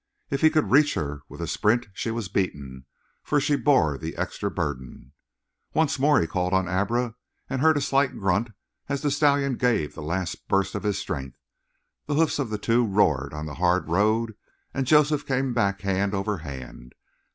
[0.31, 2.87] If he could reach her with a sprint she was beaten,
[3.21, 5.11] for she bore the extra burden.
[5.75, 7.13] Once more he called on Abra,
[7.51, 8.49] and heard a slight grunt
[8.89, 11.37] as the stallion gave the last burst of his strength;
[12.07, 14.33] the hoofs of the two roared on the hard road,
[14.73, 16.95] and Joseph came back hand over hand.